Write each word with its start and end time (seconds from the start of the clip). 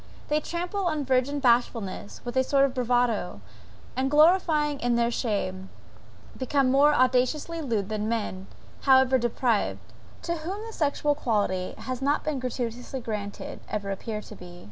They 0.29 0.39
trample 0.39 0.87
on 0.87 1.05
virgin 1.05 1.39
bashfulness 1.39 2.25
with 2.25 2.35
a 2.35 2.43
sort 2.43 2.65
of 2.65 2.73
bravado, 2.73 3.39
and 3.95 4.09
glorying 4.09 4.79
in 4.79 4.95
their 4.95 5.11
shame, 5.11 5.69
become 6.35 6.71
more 6.71 6.91
audaciously 6.95 7.61
lewd 7.61 7.89
than 7.89 8.09
men, 8.09 8.47
however 8.81 9.19
depraved, 9.19 9.93
to 10.23 10.37
whom 10.37 10.65
the 10.65 10.73
sexual 10.73 11.13
quality 11.13 11.73
has 11.77 12.01
not 12.01 12.23
been 12.23 12.39
gratuitously 12.39 12.99
granted, 13.01 13.59
ever 13.69 13.91
appear 13.91 14.21
to 14.21 14.35
be. 14.35 14.59